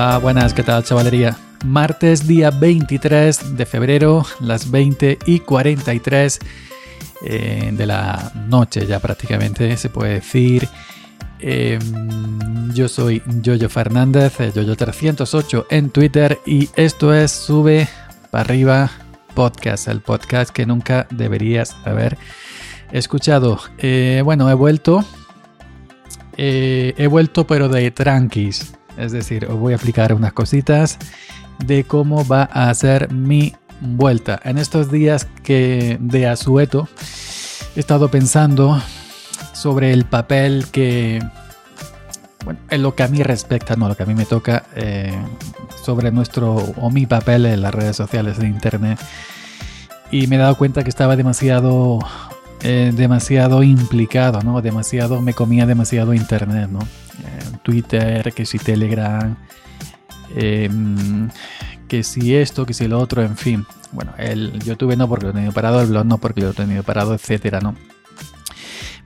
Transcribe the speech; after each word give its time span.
Hola, 0.00 0.18
buenas, 0.18 0.54
¿qué 0.54 0.62
tal, 0.62 0.84
chavalería? 0.84 1.36
Martes, 1.64 2.28
día 2.28 2.52
23 2.52 3.56
de 3.56 3.66
febrero, 3.66 4.24
las 4.38 4.70
20 4.70 5.18
y 5.26 5.40
43 5.40 6.38
eh, 7.22 7.70
de 7.72 7.84
la 7.84 8.30
noche, 8.46 8.86
ya 8.86 9.00
prácticamente 9.00 9.76
se 9.76 9.88
puede 9.88 10.14
decir. 10.14 10.68
Em, 11.40 12.72
yo 12.74 12.86
soy 12.86 13.24
Yoyo 13.42 13.68
Fernández, 13.68 14.38
eh, 14.38 14.52
Yoyo308 14.54 15.66
en 15.68 15.90
Twitter, 15.90 16.38
y 16.46 16.68
esto 16.76 17.12
es 17.12 17.32
Sube 17.32 17.88
para 18.30 18.44
arriba 18.44 18.92
podcast, 19.34 19.88
el 19.88 20.00
podcast 20.00 20.50
que 20.50 20.64
nunca 20.64 21.08
deberías 21.10 21.74
haber 21.84 22.16
escuchado. 22.92 23.58
Eh, 23.78 24.22
bueno, 24.24 24.48
he 24.48 24.54
vuelto. 24.54 25.04
he 26.36 27.08
vuelto, 27.10 27.48
pero 27.48 27.68
de 27.68 27.90
tranquis. 27.90 28.77
Es 28.98 29.12
decir, 29.12 29.46
os 29.46 29.58
voy 29.58 29.72
a 29.72 29.76
explicar 29.76 30.12
unas 30.12 30.32
cositas 30.32 30.98
de 31.64 31.84
cómo 31.84 32.26
va 32.26 32.44
a 32.44 32.72
ser 32.74 33.12
mi 33.12 33.54
vuelta. 33.80 34.40
En 34.44 34.58
estos 34.58 34.90
días 34.90 35.26
que 35.42 35.98
de 36.00 36.26
asueto 36.26 36.88
he 37.76 37.80
estado 37.80 38.10
pensando 38.10 38.82
sobre 39.52 39.92
el 39.92 40.04
papel 40.04 40.66
que, 40.70 41.22
bueno, 42.44 42.60
en 42.70 42.82
lo 42.82 42.94
que 42.94 43.04
a 43.04 43.08
mí 43.08 43.22
respecta, 43.22 43.76
no 43.76 43.88
lo 43.88 43.96
que 43.96 44.02
a 44.02 44.06
mí 44.06 44.14
me 44.14 44.26
toca, 44.26 44.64
eh, 44.74 45.16
sobre 45.84 46.10
nuestro 46.10 46.54
o 46.54 46.90
mi 46.90 47.06
papel 47.06 47.46
en 47.46 47.62
las 47.62 47.74
redes 47.74 47.96
sociales 47.96 48.38
de 48.38 48.46
internet. 48.46 48.98
Y 50.10 50.26
me 50.26 50.36
he 50.36 50.38
dado 50.38 50.56
cuenta 50.56 50.82
que 50.82 50.90
estaba 50.90 51.16
demasiado 51.16 51.98
eh, 52.62 52.92
demasiado 52.94 53.62
implicado, 53.62 54.42
¿no? 54.42 54.60
Demasiado, 54.60 55.20
me 55.20 55.32
comía 55.32 55.64
demasiado 55.64 56.12
internet, 56.12 56.68
¿no? 56.68 56.80
Eh, 57.24 57.58
Twitter, 57.62 58.32
que 58.32 58.46
si 58.46 58.58
Telegram, 58.58 59.36
em, 60.36 61.28
que 61.88 62.02
si 62.02 62.34
esto, 62.34 62.66
que 62.66 62.74
si 62.74 62.88
lo 62.88 62.98
otro, 62.98 63.22
en 63.22 63.36
fin. 63.36 63.66
Bueno, 63.92 64.12
el 64.18 64.58
YouTube 64.62 64.96
no 64.96 65.08
porque 65.08 65.26
lo 65.26 65.30
he 65.30 65.34
tenido 65.34 65.52
parado, 65.52 65.80
el 65.80 65.88
blog 65.88 66.04
no 66.04 66.18
porque 66.18 66.42
lo 66.42 66.50
he 66.50 66.54
tenido 66.54 66.82
parado, 66.82 67.14
etcétera, 67.14 67.60
¿no? 67.60 67.74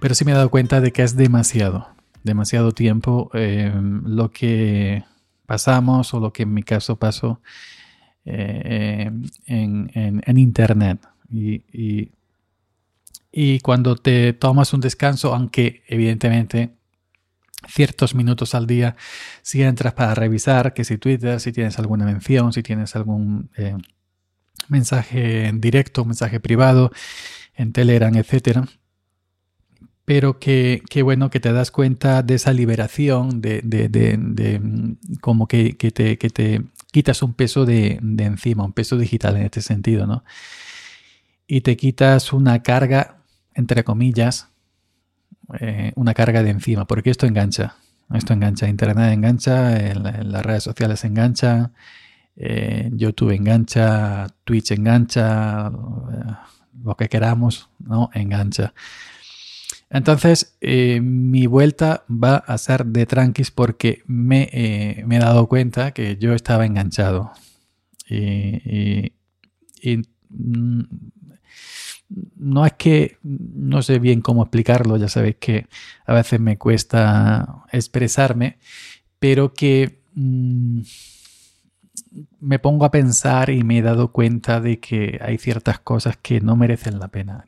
Pero 0.00 0.14
sí 0.14 0.24
me 0.24 0.32
he 0.32 0.34
dado 0.34 0.50
cuenta 0.50 0.80
de 0.80 0.92
que 0.92 1.02
es 1.02 1.16
demasiado, 1.16 1.88
demasiado 2.24 2.72
tiempo 2.72 3.30
em, 3.34 4.02
lo 4.04 4.30
que 4.30 5.04
pasamos 5.46 6.12
o 6.14 6.20
lo 6.20 6.32
que 6.32 6.42
en 6.44 6.54
mi 6.54 6.62
caso 6.62 6.96
pasó 6.96 7.40
eh, 8.24 9.10
en, 9.46 10.38
Internet. 10.38 10.98
y 11.30 12.10
y 13.32 13.60
cuando 13.60 13.96
te 13.96 14.34
tomas 14.34 14.74
un 14.74 14.80
descanso, 14.82 15.34
aunque 15.34 15.82
evidentemente 15.88 16.76
ciertos 17.68 18.14
minutos 18.14 18.54
al 18.54 18.66
día, 18.66 18.96
si 19.42 19.62
entras 19.62 19.94
para 19.94 20.14
revisar 20.14 20.74
que 20.74 20.84
si 20.84 20.98
Twitter, 20.98 21.40
si 21.40 21.52
tienes 21.52 21.78
alguna 21.78 22.04
mención, 22.04 22.52
si 22.52 22.62
tienes 22.62 22.96
algún 22.96 23.50
eh, 23.56 23.76
mensaje 24.68 25.46
en 25.46 25.60
directo, 25.60 26.04
mensaje 26.04 26.40
privado, 26.40 26.90
en 27.54 27.72
Telegram, 27.72 28.14
etcétera. 28.14 28.66
Pero 30.04 30.38
que, 30.38 30.82
bueno 31.04 31.30
que 31.30 31.40
te 31.40 31.52
das 31.52 31.70
cuenta 31.70 32.22
de 32.22 32.34
esa 32.34 32.52
liberación, 32.52 33.40
de, 33.40 33.62
de, 33.62 34.96
como 35.20 35.46
que, 35.46 35.74
te, 35.74 36.18
que, 36.18 36.30
te, 36.30 36.62
quitas 36.90 37.22
un 37.22 37.34
peso 37.34 37.64
de, 37.64 38.00
encima, 38.18 38.64
un 38.64 38.72
peso 38.72 38.98
digital 38.98 39.36
en 39.36 39.44
este 39.44 39.62
sentido, 39.62 40.06
¿no? 40.06 40.24
Y 41.46 41.60
te 41.60 41.76
quitas 41.76 42.32
una 42.32 42.62
carga 42.62 43.22
entre 43.54 43.84
comillas, 43.84 44.48
eh, 45.60 45.92
una 45.96 46.14
carga 46.14 46.42
de 46.42 46.50
encima, 46.50 46.86
porque 46.86 47.10
esto 47.10 47.26
engancha. 47.26 47.76
Esto 48.12 48.32
engancha, 48.34 48.68
Internet 48.68 49.12
engancha, 49.12 49.70
las 49.94 50.42
redes 50.44 50.62
sociales 50.62 51.02
enganchan, 51.04 51.72
eh, 52.36 52.90
YouTube 52.92 53.30
engancha, 53.30 54.26
Twitch 54.44 54.72
engancha, 54.72 55.68
eh, 55.68 56.32
lo 56.84 56.94
que 56.96 57.08
queramos, 57.08 57.70
¿no? 57.78 58.10
Engancha. 58.12 58.74
Entonces, 59.88 60.56
mi 60.60 61.46
vuelta 61.46 62.04
va 62.08 62.36
a 62.36 62.56
ser 62.58 62.86
de 62.86 63.04
tranquis 63.06 63.50
porque 63.50 64.02
me, 64.06 64.48
he 64.52 65.18
dado 65.18 65.48
cuenta 65.48 65.92
que 65.92 66.16
yo 66.16 66.32
estaba 66.34 66.64
enganchado. 66.64 67.32
mm, 70.30 70.80
no 72.42 72.66
es 72.66 72.72
que 72.74 73.18
no 73.22 73.82
sé 73.82 73.98
bien 73.98 74.20
cómo 74.20 74.42
explicarlo, 74.42 74.96
ya 74.96 75.08
sabéis 75.08 75.36
que 75.36 75.66
a 76.04 76.12
veces 76.12 76.40
me 76.40 76.58
cuesta 76.58 77.64
expresarme, 77.70 78.58
pero 79.18 79.54
que 79.54 80.02
mm, 80.14 80.80
me 82.40 82.58
pongo 82.58 82.84
a 82.84 82.90
pensar 82.90 83.50
y 83.50 83.62
me 83.62 83.78
he 83.78 83.82
dado 83.82 84.12
cuenta 84.12 84.60
de 84.60 84.80
que 84.80 85.18
hay 85.22 85.38
ciertas 85.38 85.78
cosas 85.78 86.16
que 86.16 86.40
no 86.40 86.56
merecen 86.56 86.98
la 86.98 87.08
pena. 87.08 87.46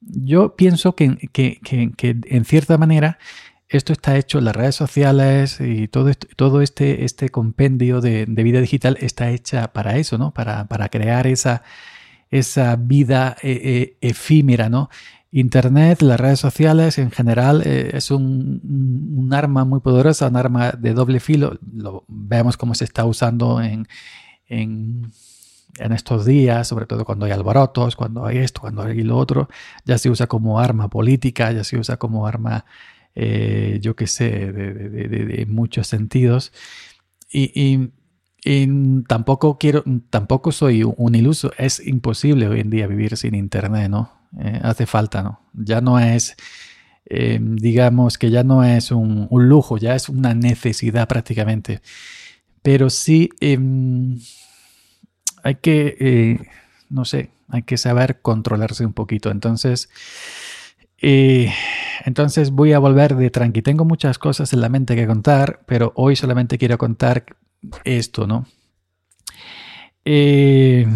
Yo 0.00 0.56
pienso 0.56 0.94
que, 0.94 1.18
en 1.34 2.44
cierta 2.44 2.78
manera 2.78 3.18
esto 3.68 3.94
está 3.94 4.18
hecho 4.18 4.38
en 4.38 4.44
las 4.44 4.54
redes 4.54 4.74
sociales 4.74 5.58
y 5.60 5.88
todo, 5.88 6.12
todo 6.36 6.60
este, 6.60 7.04
este 7.06 7.30
compendio 7.30 8.02
de, 8.02 8.26
vida 8.26 8.60
digital 8.60 8.98
está 9.00 9.30
hecha 9.30 9.72
para 9.72 9.96
eso, 9.96 10.18
¿no? 10.18 10.32
Para, 10.34 10.68
para 10.68 10.90
crear 10.90 11.26
esa 11.26 11.62
esa 12.32 12.76
vida 12.76 13.36
eh, 13.42 13.60
eh, 13.62 13.96
efímera, 14.00 14.70
¿no? 14.70 14.88
Internet, 15.30 16.00
las 16.02 16.18
redes 16.18 16.40
sociales 16.40 16.98
en 16.98 17.10
general 17.10 17.62
eh, 17.64 17.90
es 17.92 18.10
un, 18.10 19.30
arma 19.32 19.64
muy 19.64 19.80
poderosa, 19.80 20.28
un 20.28 20.36
arma 20.36 20.72
de 20.72 20.94
doble 20.94 21.20
filo. 21.20 21.58
Lo, 21.72 22.04
vemos 22.08 22.56
cómo 22.56 22.74
se 22.74 22.84
está 22.84 23.04
usando 23.04 23.62
en, 23.62 23.86
en, 24.46 25.12
estos 25.78 26.24
días, 26.24 26.68
sobre 26.68 26.86
todo 26.86 27.04
cuando 27.04 27.26
hay 27.26 27.32
alborotos, 27.32 27.96
cuando 27.96 28.24
hay 28.26 28.38
esto, 28.38 28.62
cuando 28.62 28.82
hay 28.82 29.02
lo 29.02 29.16
otro. 29.18 29.48
Ya 29.84 29.98
se 29.98 30.10
usa 30.10 30.26
como 30.26 30.58
arma 30.58 30.88
política, 30.88 31.52
ya 31.52 31.64
se 31.64 31.78
usa 31.78 31.98
como 31.98 32.26
arma, 32.26 32.64
yo 33.14 33.96
qué 33.96 34.06
sé, 34.06 34.52
de, 34.52 35.46
muchos 35.48 35.86
sentidos. 35.86 36.52
y 37.30 37.90
tampoco 39.06 39.58
quiero, 39.58 39.84
tampoco 40.10 40.52
soy 40.52 40.82
un 40.84 41.14
iluso. 41.14 41.52
Es 41.58 41.84
imposible 41.86 42.48
hoy 42.48 42.60
en 42.60 42.70
día 42.70 42.86
vivir 42.86 43.16
sin 43.16 43.34
internet, 43.34 43.88
¿no? 43.88 44.10
Eh, 44.38 44.60
hace 44.62 44.86
falta, 44.86 45.22
¿no? 45.22 45.40
Ya 45.52 45.80
no 45.80 45.98
es, 45.98 46.36
eh, 47.06 47.38
digamos 47.40 48.18
que 48.18 48.30
ya 48.30 48.42
no 48.42 48.64
es 48.64 48.90
un, 48.90 49.28
lujo, 49.30 49.78
ya 49.78 49.94
es 49.94 50.08
una 50.08 50.34
necesidad 50.34 51.06
prácticamente. 51.08 51.82
Pero 52.62 52.90
sí 52.90 53.30
em, 53.40 54.18
hay 55.42 55.56
que, 55.56 55.96
eh, 56.00 56.38
no 56.88 57.04
sé, 57.04 57.30
hay 57.48 57.62
que 57.62 57.76
saber 57.76 58.20
controlarse 58.22 58.86
un 58.86 58.92
poquito. 58.92 59.30
Entonces, 59.30 59.88
entonces 62.04 62.50
voy 62.52 62.72
a 62.72 62.78
volver 62.78 63.16
de 63.16 63.30
tranqui. 63.30 63.60
Tengo 63.62 63.84
muchas 63.84 64.18
cosas 64.18 64.52
en 64.52 64.60
la 64.60 64.68
mente 64.68 64.94
que 64.94 65.06
contar, 65.06 65.60
pero 65.66 65.92
hoy 65.96 66.14
solamente 66.16 66.58
quiero 66.58 66.78
contar 66.78 67.24
esto, 67.84 68.26
¿no? 68.26 68.46
Eh, 70.04 70.86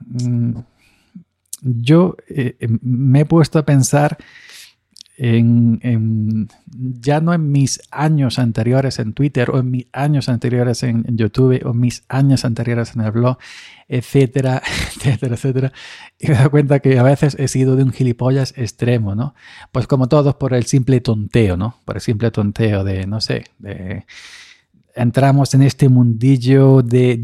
mm, 0.00 0.58
yo 1.62 2.16
eh, 2.28 2.56
me 2.80 3.20
he 3.20 3.24
puesto 3.24 3.58
a 3.58 3.64
pensar 3.64 4.18
en, 5.18 6.48
ya 7.00 7.20
no 7.20 7.32
en 7.32 7.50
mis 7.50 7.80
años 7.90 8.38
anteriores 8.38 8.98
en 8.98 9.14
Twitter 9.14 9.50
o 9.50 9.58
en 9.60 9.70
mis 9.70 9.86
años 9.92 10.28
anteriores 10.28 10.82
en, 10.82 11.04
YouTube 11.16 11.62
o 11.64 11.72
mis 11.72 12.04
años 12.08 12.44
anteriores 12.44 12.94
en 12.94 13.00
el 13.02 13.12
blog, 13.12 13.38
etcétera, 13.88 14.62
etcétera, 14.96 15.34
etcétera. 15.34 15.72
Y 16.18 16.28
me 16.28 16.34
he 16.34 16.36
dado 16.36 16.50
cuenta 16.50 16.80
que 16.80 16.98
a 16.98 17.02
veces 17.02 17.36
he 17.38 17.48
sido 17.48 17.76
de 17.76 17.84
un 17.84 17.92
gilipollas 17.92 18.52
extremo, 18.56 19.14
¿no? 19.14 19.34
Pues 19.72 19.86
como 19.86 20.08
todos 20.08 20.34
por 20.34 20.52
el 20.52 20.66
simple 20.66 21.00
tonteo, 21.00 21.56
¿no? 21.56 21.80
Por 21.84 21.96
el 21.96 22.02
simple 22.02 22.30
tonteo 22.30 22.84
de, 22.84 23.06
no 23.06 23.20
sé, 23.20 23.44
de 23.58 24.04
entramos 24.96 25.54
en 25.54 25.62
este 25.62 25.88
mundillo 25.88 26.82
de, 26.82 27.18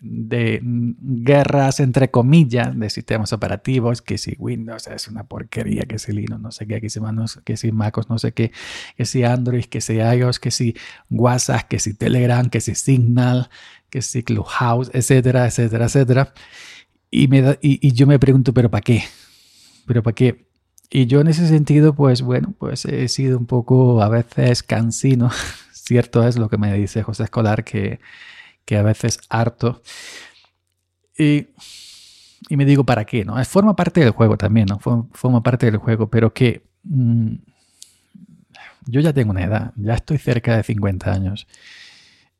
de, 0.00 0.60
guerras 0.62 1.80
entre 1.80 2.10
comillas 2.10 2.78
de 2.78 2.90
sistemas 2.90 3.32
operativos, 3.32 4.02
que 4.02 4.18
si 4.18 4.36
Windows 4.38 4.86
es 4.86 5.08
una 5.08 5.24
porquería, 5.24 5.82
que 5.82 5.98
si 5.98 6.12
Linux 6.12 6.40
no 6.40 6.52
sé 6.52 6.66
qué, 6.66 6.80
que 6.80 6.90
si, 6.90 7.00
Manos, 7.00 7.40
que 7.44 7.56
si 7.56 7.72
MacOS 7.72 8.10
no 8.10 8.18
sé 8.18 8.32
qué, 8.32 8.52
que 8.96 9.06
si 9.06 9.24
Android, 9.24 9.64
que 9.64 9.80
si 9.80 9.94
iOS, 9.94 10.38
que 10.38 10.50
si 10.50 10.76
WhatsApp, 11.10 11.66
que 11.68 11.78
si 11.78 11.94
Telegram, 11.94 12.48
que 12.48 12.60
si 12.60 12.74
Signal, 12.74 13.48
que 13.90 14.02
si 14.02 14.22
Clubhouse, 14.22 14.90
etcétera, 14.92 15.46
etcétera, 15.46 15.86
etcétera. 15.86 16.34
Y, 17.10 17.28
me 17.28 17.58
y, 17.62 17.92
yo 17.92 18.06
me 18.06 18.18
pregunto, 18.18 18.52
¿pero 18.52 18.70
para 18.70 18.82
qué? 18.82 19.02
¿Pero 19.86 20.02
para 20.02 20.14
qué? 20.14 20.46
Y 20.90 21.06
yo 21.06 21.20
en 21.20 21.28
ese 21.28 21.48
sentido, 21.48 21.94
pues 21.94 22.22
bueno, 22.22 22.54
pues 22.58 22.84
he 22.84 23.08
sido 23.08 23.38
un 23.38 23.46
poco 23.46 24.02
a 24.02 24.08
veces 24.08 24.62
cansino 24.62 25.30
cierto 25.86 26.26
es 26.26 26.36
lo 26.36 26.48
que 26.48 26.58
me 26.58 26.72
dice 26.74 27.02
José 27.02 27.24
Escolar, 27.24 27.64
que, 27.64 28.00
a 28.70 28.82
veces 28.82 29.20
harto. 29.28 29.82
Y, 31.16 31.48
me 32.50 32.64
digo, 32.64 32.84
¿para 32.84 33.04
qué? 33.04 33.24
¿no? 33.24 33.42
Forma 33.44 33.74
parte 33.76 34.00
del 34.00 34.10
juego 34.10 34.36
también, 34.36 34.66
¿no? 34.66 34.78
Forma, 34.78 35.42
parte 35.42 35.66
del 35.66 35.78
juego, 35.78 36.10
pero 36.10 36.32
que 36.32 36.62
mm, 36.84 37.34
Yo 38.86 39.00
ya 39.00 39.12
tengo 39.12 39.30
una 39.32 39.44
edad, 39.44 39.72
ya 39.76 39.94
estoy 39.94 40.18
cerca 40.18 40.56
de 40.56 40.62
50 40.62 41.12
años. 41.12 41.46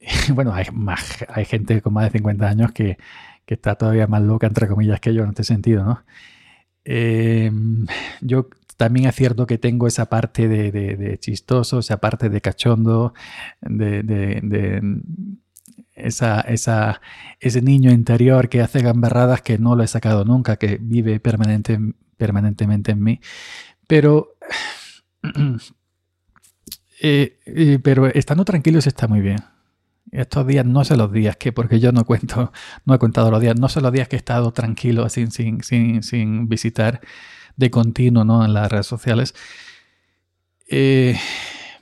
bueno, 0.34 0.52
hay, 0.54 1.44
gente 1.44 1.80
con 1.82 1.94
más 1.94 2.04
de 2.04 2.18
50 2.18 2.48
años 2.48 2.72
que, 2.72 2.98
que 3.46 3.54
está 3.54 3.76
todavía 3.76 4.06
más 4.06 4.22
loca, 4.22 4.46
entre 4.46 4.68
comillas, 4.68 5.00
que 5.00 5.14
yo 5.14 5.22
en 5.24 5.30
este 5.30 5.44
sentido, 5.44 5.84
¿no? 5.84 6.04
Eh, 6.84 7.50
yo 8.20 8.48
también 8.76 9.06
es 9.08 9.14
cierto 9.14 9.46
que 9.46 9.58
tengo 9.58 9.86
esa 9.86 10.06
parte 10.06 10.48
de, 10.48 11.18
chistoso, 11.18 11.78
esa 11.78 11.98
parte 11.98 12.28
de 12.28 12.40
cachondo, 12.40 13.14
de, 13.60 15.00
esa, 15.94 16.40
esa, 16.42 17.00
ese 17.40 17.62
niño 17.62 17.90
interior 17.90 18.48
que 18.48 18.60
hace 18.60 18.82
gamberradas 18.82 19.40
que 19.42 19.58
no 19.58 19.76
lo 19.76 19.82
he 19.82 19.86
sacado 19.86 20.24
nunca, 20.24 20.56
que 20.56 20.78
vive 20.80 21.20
permanente, 21.20 21.78
permanentemente 22.16 22.92
en 22.92 23.02
mí. 23.02 23.20
Pero, 23.86 24.36
eh, 27.00 27.38
eh, 27.46 27.78
pero 27.82 28.06
estando 28.06 28.44
tranquilos 28.44 28.86
está 28.86 29.08
muy 29.08 29.20
bien. 29.20 29.38
Estos 30.12 30.46
días 30.46 30.64
no 30.64 30.84
sé 30.84 30.96
los 30.96 31.10
días 31.12 31.36
que, 31.36 31.52
porque 31.52 31.80
yo 31.80 31.92
no 31.92 32.04
cuento, 32.04 32.52
no 32.84 32.94
he 32.94 32.98
contado 32.98 33.30
los 33.30 33.40
días, 33.40 33.58
no 33.58 33.68
sé 33.68 33.80
los 33.80 33.92
días 33.92 34.06
que 34.08 34.16
he 34.16 34.18
estado 34.18 34.52
tranquilo 34.52 35.08
sin, 35.08 35.30
sin, 35.30 35.62
sin, 35.62 36.02
sin 36.02 36.48
visitar 36.48 37.00
de 37.56 37.70
continuo 37.70 38.24
¿no? 38.24 38.44
en 38.44 38.54
las 38.54 38.70
redes 38.70 38.86
sociales. 38.86 39.34
Eh, 40.68 41.16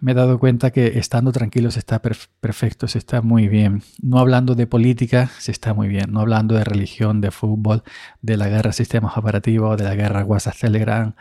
me 0.00 0.12
he 0.12 0.14
dado 0.14 0.38
cuenta 0.38 0.70
que 0.70 0.98
estando 0.98 1.32
tranquilo 1.32 1.70
se 1.70 1.78
está 1.78 2.02
perfecto, 2.02 2.88
se 2.88 2.98
está 2.98 3.22
muy 3.22 3.48
bien. 3.48 3.82
No 4.02 4.18
hablando 4.18 4.54
de 4.54 4.66
política, 4.66 5.30
se 5.38 5.50
está 5.50 5.72
muy 5.72 5.88
bien. 5.88 6.12
No 6.12 6.20
hablando 6.20 6.54
de 6.54 6.64
religión, 6.64 7.20
de 7.22 7.30
fútbol, 7.30 7.82
de 8.20 8.36
la 8.36 8.48
guerra 8.48 8.72
sistemas 8.72 9.16
operativos, 9.16 9.78
de 9.78 9.84
la 9.84 9.94
guerra 9.94 10.24
WhatsApp 10.24 10.56
Telegram, 10.60 11.14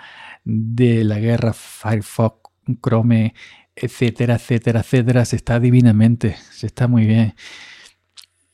de 0.44 1.05
la 1.05 1.19
guerra 1.19 1.53
Firefox, 1.53 2.51
Chrome, 2.81 3.33
etcétera, 3.73 4.35
etcétera, 4.35 4.81
etcétera. 4.81 5.23
Se 5.23 5.38
está 5.38 5.61
divinamente, 5.61 6.35
se 6.51 6.67
está 6.67 6.89
muy 6.89 7.05
bien. 7.05 7.35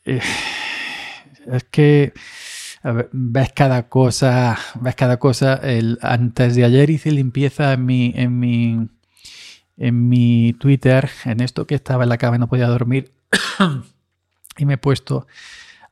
Eh, 0.04 0.20
es 1.46 1.64
que 1.64 2.12
ves 2.82 3.52
cada 3.52 3.88
cosa, 3.88 4.58
ves 4.80 4.94
cada 4.94 5.18
cosa. 5.18 5.54
El, 5.54 5.98
antes 6.02 6.54
de 6.54 6.64
ayer 6.64 6.90
hice 6.90 7.10
limpieza 7.10 7.72
en 7.72 7.84
mi, 7.84 8.12
en 8.16 8.38
mi, 8.38 8.88
en 9.76 10.08
mi 10.08 10.54
Twitter, 10.54 11.10
en 11.24 11.40
esto 11.40 11.66
que 11.66 11.74
estaba 11.74 12.04
en 12.04 12.08
la 12.08 12.18
cama 12.18 12.36
y 12.36 12.38
no 12.38 12.48
podía 12.48 12.68
dormir, 12.68 13.12
y 14.56 14.64
me 14.64 14.74
he 14.74 14.78
puesto 14.78 15.26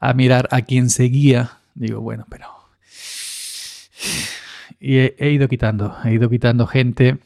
a 0.00 0.14
mirar 0.14 0.48
a 0.50 0.62
quien 0.62 0.90
seguía. 0.90 1.58
Digo, 1.74 2.00
bueno, 2.00 2.26
pero... 2.28 2.46
Y 4.80 4.98
he, 4.98 5.30
ido 5.32 5.48
quitando, 5.48 5.96
he 6.04 6.12
ido 6.12 6.30
quitando 6.30 6.66
gente, 6.66 7.18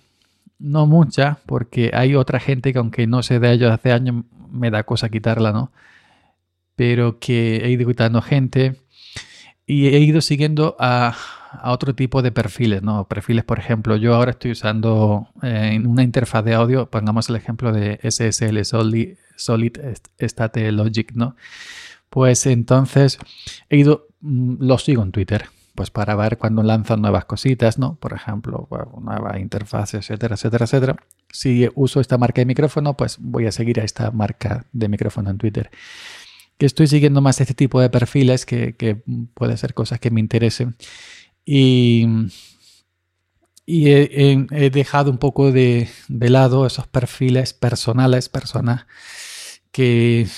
no 0.58 0.86
mucha, 0.86 1.38
porque 1.44 1.90
hay 1.92 2.14
otra 2.14 2.40
gente 2.40 2.72
que 2.72 2.78
aunque 2.78 3.06
no 3.06 3.22
sé 3.22 3.40
de 3.40 3.52
ellos 3.52 3.70
hace 3.70 3.92
años, 3.92 4.24
me 4.50 4.70
da 4.70 4.84
cosa 4.84 5.10
quitarla, 5.10 5.52
¿no? 5.52 5.70
Pero 6.76 7.18
que 7.18 7.58
he 7.58 7.70
ido 7.70 7.86
quitando 7.86 8.22
gente 8.22 8.81
y 9.66 9.88
he 9.88 9.98
ido 10.00 10.20
siguiendo 10.20 10.76
a, 10.78 11.16
otro 11.64 11.94
tipo 11.94 12.22
de 12.22 12.32
perfiles, 12.32 12.82
¿no? 12.82 13.06
Perfiles, 13.06 13.44
por 13.44 13.58
ejemplo, 13.58 13.96
yo 13.96 14.14
ahora 14.14 14.30
estoy 14.30 14.52
usando 14.52 15.28
eh, 15.42 15.78
una 15.84 16.02
interfaz 16.02 16.42
de 16.46 16.54
audio, 16.54 16.88
pongamos 16.88 17.28
el 17.28 17.36
ejemplo 17.36 17.72
de 17.72 18.00
SSL 18.02 18.64
Solid, 18.64 19.16
Solid 19.36 19.76
State 20.18 20.72
Logic, 20.72 21.12
¿no? 21.12 21.36
Pues 22.08 22.46
entonces 22.46 23.18
he 23.68 23.76
ido, 23.76 24.06
mm, 24.22 24.64
lo 24.64 24.78
sigo 24.78 25.02
en 25.02 25.12
Twitter, 25.12 25.44
pues 25.74 25.90
para 25.90 26.14
ver 26.14 26.38
cuando 26.38 26.62
lanzan 26.62 27.02
nuevas 27.02 27.26
cositas, 27.26 27.78
¿no? 27.78 27.96
Por 27.96 28.14
ejemplo, 28.14 28.66
nueva 29.02 29.38
interfaz, 29.38 29.92
etcétera, 29.92 30.36
etcétera, 30.36 30.64
etcétera. 30.64 30.96
Si 31.30 31.68
uso 31.74 32.00
esta 32.00 32.16
marca 32.16 32.40
de 32.40 32.46
micrófono, 32.46 32.96
pues 32.96 33.18
voy 33.20 33.46
a 33.46 33.52
seguir 33.52 33.78
a 33.80 33.84
esta 33.84 34.10
marca 34.10 34.64
de 34.72 34.88
micrófono 34.88 35.28
en 35.30 35.36
Twitter 35.36 35.70
que 36.62 36.66
estoy 36.66 36.86
siguiendo 36.86 37.20
más 37.20 37.40
este 37.40 37.54
tipo 37.54 37.80
de 37.80 37.90
perfiles 37.90 38.46
que, 38.46 38.76
que 38.76 38.94
puede 39.34 39.56
ser 39.56 39.74
cosas 39.74 39.98
que 39.98 40.12
me 40.12 40.20
interesen. 40.20 40.76
Y, 41.44 42.06
y 43.66 43.90
he, 43.90 44.70
dejado 44.70 45.10
un 45.10 45.18
poco 45.18 45.50
de, 45.50 45.88
de, 46.06 46.30
lado 46.30 46.64
esos 46.64 46.86
perfiles 46.86 47.52
personales, 47.52 48.28
personas 48.28 48.86
que 49.72 50.28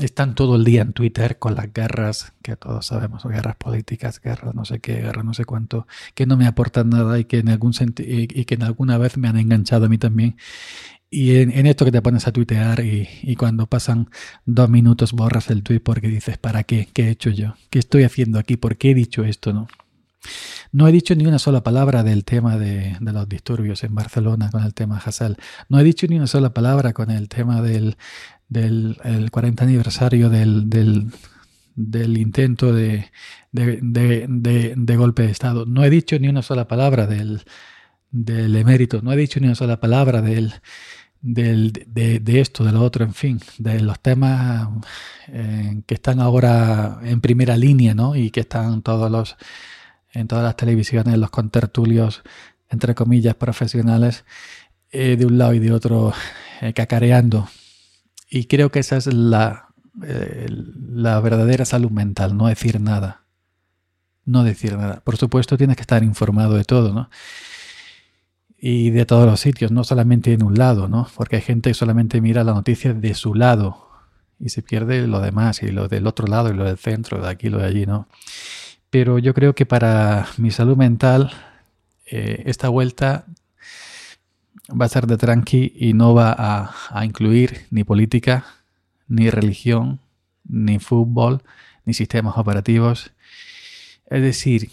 están 0.00 0.34
todo 0.34 0.56
el 0.56 0.64
día 0.64 0.80
en 0.80 0.94
Twitter 0.94 1.38
con 1.38 1.54
las 1.54 1.70
guerras, 1.70 2.32
que 2.42 2.56
todos 2.56 2.86
sabemos, 2.86 3.22
guerras 3.22 3.56
políticas, 3.56 4.22
guerras 4.22 4.54
no 4.54 4.64
sé 4.64 4.80
qué, 4.80 5.02
guerras 5.02 5.26
no 5.26 5.34
sé 5.34 5.44
cuánto, 5.44 5.86
que 6.14 6.24
no 6.24 6.38
me 6.38 6.46
aportan 6.46 6.88
nada 6.88 7.18
y 7.18 7.26
que 7.26 7.40
en 7.40 7.50
algún 7.50 7.74
y 7.98 8.44
que 8.46 8.54
en 8.54 8.62
alguna 8.62 8.96
vez 8.96 9.18
me 9.18 9.28
han 9.28 9.36
enganchado 9.36 9.84
a 9.84 9.88
mí 9.90 9.98
también. 9.98 10.38
Y 11.14 11.36
en, 11.36 11.66
esto 11.66 11.84
que 11.84 11.92
te 11.92 12.00
pones 12.00 12.26
a 12.26 12.32
tuitear 12.32 12.82
y, 12.82 13.36
cuando 13.36 13.66
pasan 13.66 14.08
dos 14.46 14.70
minutos 14.70 15.12
borras 15.12 15.50
el 15.50 15.62
tweet 15.62 15.80
porque 15.80 16.08
dices, 16.08 16.38
¿para 16.38 16.64
qué? 16.64 16.88
¿Qué 16.90 17.08
he 17.08 17.10
hecho 17.10 17.28
yo? 17.28 17.54
¿Qué 17.68 17.78
estoy 17.78 18.04
haciendo 18.04 18.38
aquí? 18.38 18.56
¿Por 18.56 18.78
qué 18.78 18.92
he 18.92 18.94
dicho 18.94 19.22
esto? 19.22 19.52
No, 19.52 19.68
no 20.72 20.88
he 20.88 20.92
dicho 20.92 21.14
ni 21.14 21.26
una 21.26 21.38
sola 21.38 21.62
palabra 21.62 22.02
del 22.02 22.24
tema 22.24 22.56
de, 22.56 22.96
los 22.98 23.28
disturbios 23.28 23.84
en 23.84 23.94
Barcelona 23.94 24.48
con 24.50 24.64
el 24.64 24.72
tema 24.72 25.02
Hassel. 25.04 25.36
No 25.68 25.78
he 25.78 25.84
dicho 25.84 26.06
ni 26.06 26.16
una 26.16 26.26
sola 26.26 26.54
palabra 26.54 26.94
con 26.94 27.10
el 27.10 27.28
tema 27.28 27.60
del, 27.60 27.98
del 28.48 28.96
40 29.30 29.64
aniversario 29.64 30.30
del, 30.30 30.70
del, 30.70 32.16
intento 32.16 32.72
de, 32.72 33.10
de, 33.52 34.96
golpe 34.96 35.24
de 35.24 35.30
Estado. 35.30 35.66
No 35.66 35.84
he 35.84 35.90
dicho 35.90 36.18
ni 36.18 36.28
una 36.28 36.40
sola 36.40 36.66
palabra 36.66 37.06
del, 37.06 37.42
del 38.10 38.56
emérito. 38.56 39.02
No 39.02 39.12
he 39.12 39.16
dicho 39.18 39.40
ni 39.40 39.46
una 39.48 39.56
sola 39.56 39.78
palabra 39.78 40.22
del 40.22 40.54
de, 41.22 42.40
esto, 42.40 42.64
de 42.64 42.72
lo 42.72 42.82
otro, 42.82 43.04
en 43.04 43.14
fin, 43.14 43.40
de 43.58 43.80
los 43.80 44.00
temas 44.00 44.68
eh, 45.28 45.82
que 45.86 45.94
están 45.94 46.20
ahora 46.20 46.98
en 47.02 47.20
primera 47.20 47.56
línea, 47.56 47.94
¿no? 47.94 48.16
Y 48.16 48.30
que 48.30 48.40
están 48.40 48.82
todos 48.82 49.10
los, 49.10 49.36
en 50.12 50.26
todas 50.28 50.44
las 50.44 50.56
televisiones, 50.56 51.16
los 51.16 51.30
contertulios, 51.30 52.22
entre 52.68 52.94
comillas, 52.94 53.36
profesionales, 53.36 54.24
eh, 54.90 55.16
de 55.16 55.26
un 55.26 55.38
lado 55.38 55.54
y 55.54 55.60
de 55.60 55.72
otro, 55.72 56.12
eh, 56.60 56.72
cacareando. 56.74 57.48
Y 58.28 58.46
creo 58.46 58.70
que 58.70 58.80
esa 58.80 58.96
es 58.96 59.06
la, 59.06 59.68
la 59.94 61.20
verdadera 61.20 61.64
salud 61.64 61.90
mental, 61.90 62.36
no 62.36 62.48
decir 62.48 62.80
nada. 62.80 63.22
No 64.24 64.44
decir 64.44 64.76
nada. 64.76 65.02
Por 65.04 65.16
supuesto, 65.16 65.56
tienes 65.56 65.76
que 65.76 65.82
estar 65.82 66.02
informado 66.02 66.54
de 66.54 66.64
todo, 66.64 66.92
¿no? 66.92 67.10
Y 68.64 68.90
de 68.90 69.04
todos 69.06 69.26
los 69.26 69.40
sitios, 69.40 69.72
no 69.72 69.82
solamente 69.82 70.32
en 70.32 70.44
un 70.44 70.54
lado, 70.54 70.86
¿no? 70.86 71.08
Porque 71.16 71.34
hay 71.34 71.42
gente 71.42 71.70
que 71.70 71.74
solamente 71.74 72.20
mira 72.20 72.44
la 72.44 72.54
noticia 72.54 72.94
de 72.94 73.12
su 73.14 73.34
lado 73.34 73.88
y 74.38 74.50
se 74.50 74.62
pierde 74.62 75.04
lo 75.08 75.18
demás 75.20 75.64
y 75.64 75.72
lo 75.72 75.88
del 75.88 76.06
otro 76.06 76.28
lado 76.28 76.48
y 76.48 76.54
lo 76.54 76.62
del 76.62 76.78
centro, 76.78 77.20
de 77.20 77.28
aquí, 77.28 77.48
lo 77.48 77.58
de 77.58 77.66
allí, 77.66 77.86
¿no? 77.86 78.06
Pero 78.88 79.18
yo 79.18 79.34
creo 79.34 79.56
que 79.56 79.66
para 79.66 80.28
mi 80.36 80.52
salud 80.52 80.76
mental 80.76 81.32
eh, 82.06 82.44
esta 82.46 82.68
vuelta 82.68 83.24
va 84.70 84.84
a 84.84 84.90
ser 84.90 85.08
de 85.08 85.16
tranqui 85.16 85.72
y 85.74 85.92
no 85.92 86.14
va 86.14 86.32
a, 86.32 86.72
a 86.90 87.04
incluir 87.04 87.66
ni 87.70 87.82
política, 87.82 88.46
ni 89.08 89.28
religión, 89.28 89.98
ni 90.48 90.78
fútbol, 90.78 91.42
ni 91.84 91.94
sistemas 91.94 92.38
operativos. 92.38 93.10
Es 94.06 94.22
decir, 94.22 94.70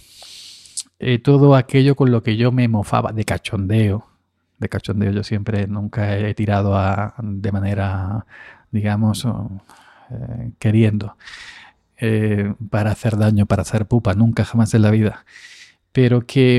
eh, 1.00 1.18
todo 1.20 1.56
aquello 1.56 1.96
con 1.96 2.12
lo 2.12 2.22
que 2.24 2.36
yo 2.36 2.51
me 2.51 2.68
mofaba 2.68 3.13
de 3.13 3.24
cachondeo. 3.24 4.06
De 4.58 4.68
cachondeo 4.68 5.12
yo 5.12 5.24
siempre 5.24 5.65
nunca 5.68 6.18
he 6.18 6.34
tirado 6.34 6.75
a, 6.77 7.15
de 7.20 7.51
manera, 7.53 8.25
digamos, 8.72 9.25
eh, 9.25 10.51
queriendo. 10.60 11.15
Eh, 11.98 12.53
para 12.70 12.91
hacer 12.91 13.18
daño, 13.18 13.46
para 13.46 13.62
hacer 13.63 13.86
pupa, 13.86 14.13
nunca 14.13 14.44
jamás 14.46 14.74
en 14.74 14.82
la 14.82 14.91
vida. 14.91 15.25
Pero 15.94 16.25
que 16.25 16.58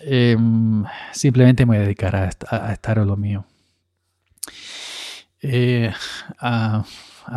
em, 0.00 0.84
simplemente 1.12 1.64
me 1.66 1.70
voy 1.70 1.78
a 1.78 1.80
dedicar 1.86 2.16
a, 2.16 2.72
estar 2.72 2.98
a 2.98 3.04
lo 3.04 3.16
mío. 3.16 3.46
a, 6.38 6.84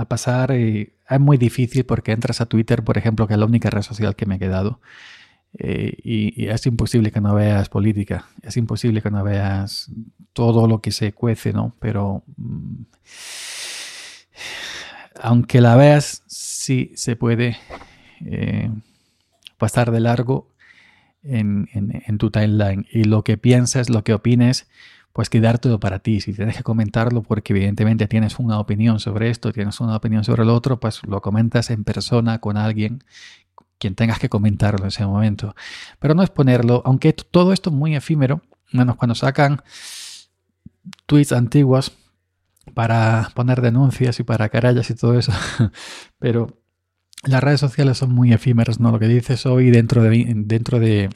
pasar, 0.08 0.52
es 0.52 1.20
muy 1.20 1.38
difícil 1.38 1.86
porque 1.86 2.12
entras 2.12 2.42
a 2.42 2.46
Twitter, 2.46 2.84
por 2.84 2.98
ejemplo, 2.98 3.28
que 3.28 3.34
es 3.34 3.40
la 3.40 3.46
única 3.46 3.70
red 3.70 3.82
social 3.82 4.16
que 4.16 4.26
me 4.26 4.36
he 4.36 4.40
quedado. 4.40 4.80
Eh, 5.58 5.98
y, 6.04 6.48
es 6.48 6.66
imposible 6.66 7.12
que 7.12 7.22
no 7.22 7.36
veas 7.36 7.70
política, 7.70 8.26
es 8.42 8.56
imposible 8.56 9.02
que 9.02 9.12
no 9.12 9.24
veas 9.24 9.92
todo 10.34 10.68
lo 10.68 10.80
que 10.82 10.92
se 10.92 11.12
cuece, 11.14 11.52
¿no? 11.52 11.76
Pero 11.80 12.24
mm, 12.38 12.84
aunque 15.22 15.62
la 15.62 15.76
veas, 15.76 16.24
sí 16.28 16.92
se 16.96 17.16
puede 17.16 17.58
eh, 18.26 18.70
pasar 19.58 19.92
de 19.92 20.00
largo 20.00 20.48
en, 21.24 21.70
en, 21.74 22.18
tu 22.18 22.32
timeline. 22.32 22.88
Y 22.92 23.04
lo 23.04 23.24
que 23.24 23.38
piensas, 23.38 23.90
lo 23.90 24.04
que 24.04 24.14
opines, 24.14 24.68
pues 25.14 25.30
quedar 25.30 25.60
todo 25.60 25.80
para 25.80 26.00
ti. 26.00 26.22
Si 26.22 26.34
tienes 26.34 26.58
que 26.58 26.64
comentarlo 26.64 27.22
porque 27.22 27.54
evidentemente 27.54 28.08
tienes 28.08 28.40
una 28.40 28.60
opinión 28.60 29.00
sobre 29.00 29.30
esto, 29.30 29.52
tienes 29.52 29.80
una 29.80 29.96
opinión 29.96 30.24
sobre 30.24 30.46
lo 30.46 30.56
otro, 30.56 30.80
pues 30.80 31.02
lo 31.06 31.22
comentas 31.22 31.70
en 31.70 31.84
persona 31.84 32.40
con 32.40 32.58
alguien 32.58 33.04
quien 33.82 33.96
tengas 33.96 34.20
que 34.20 34.30
comentarlo 34.30 34.84
en 34.84 34.90
ese 34.90 35.06
momento. 35.06 35.56
Pero 36.00 36.14
no 36.14 36.22
es 36.22 36.30
ponerlo, 36.30 36.84
aunque 36.86 37.14
todo 37.14 37.52
esto 37.52 37.72
es 37.72 37.76
muy 37.76 37.96
efímero, 37.96 38.44
menos 38.72 38.96
cuando 38.96 39.16
sacan 39.16 39.64
tweets 41.08 41.32
antiguos 41.32 41.92
para 42.76 43.32
poner 43.34 43.60
denuncias 43.60 44.20
y 44.20 44.24
para 44.24 44.50
carallas 44.50 44.90
y 44.92 44.96
todo 44.96 45.18
eso, 45.18 45.34
pero 46.20 46.62
las 47.24 47.44
redes 47.44 47.60
sociales 47.60 47.98
son 47.98 48.12
muy 48.14 48.32
efímeras, 48.32 48.80
¿no? 48.80 48.92
Lo 48.92 49.00
que 49.00 49.08
dices 49.08 49.48
hoy 49.48 49.72
dentro 49.72 50.04
de, 50.04 50.32
dentro 50.46 50.80
de, 50.80 51.10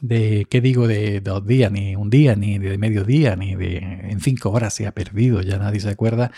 de 0.00 0.46
¿qué 0.48 0.60
digo? 0.60 0.86
De, 0.86 1.20
dos 1.20 1.46
días, 1.46 1.70
ni 1.72 1.96
un 1.96 2.10
día, 2.10 2.36
ni 2.36 2.58
de 2.58 2.78
mediodía, 2.78 3.36
ni 3.36 3.54
de 3.54 3.78
en 3.78 4.20
cinco 4.20 4.50
horas 4.50 4.74
se 4.74 4.86
ha 4.86 4.92
perdido, 4.92 5.40
ya 5.42 5.58
nadie 5.58 5.80
se 5.80 5.90
acuerda, 5.90 6.30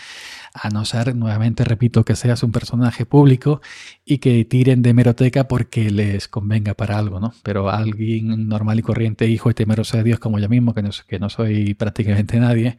a 0.53 0.69
no 0.69 0.85
ser, 0.85 1.15
nuevamente 1.15 1.63
repito, 1.63 2.03
que 2.03 2.15
seas 2.15 2.43
un 2.43 2.51
personaje 2.51 3.05
público 3.05 3.61
y 4.05 4.17
que 4.17 4.43
tiren 4.45 4.81
de 4.81 4.93
meroteca 4.93 5.47
porque 5.47 5.89
les 5.89 6.27
convenga 6.27 6.73
para 6.73 6.97
algo, 6.97 7.19
¿no? 7.19 7.33
Pero 7.43 7.69
alguien 7.69 8.47
normal 8.47 8.79
y 8.79 8.81
corriente, 8.83 9.27
hijo 9.27 9.49
y 9.49 9.53
temeroso 9.53 9.97
de 9.97 10.03
Dios 10.03 10.19
como 10.19 10.39
yo 10.39 10.49
mismo, 10.49 10.73
que 10.73 10.81
no, 10.81 10.89
que 11.07 11.19
no 11.19 11.29
soy 11.29 11.73
prácticamente 11.73 12.39
nadie, 12.39 12.77